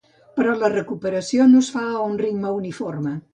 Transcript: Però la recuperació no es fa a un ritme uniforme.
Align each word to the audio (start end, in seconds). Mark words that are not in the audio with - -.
Però 0.37 0.53
la 0.61 0.69
recuperació 0.73 1.45
no 1.51 1.61
es 1.67 1.69
fa 1.77 1.85
a 1.99 2.07
un 2.07 2.17
ritme 2.23 2.55
uniforme. 2.63 3.15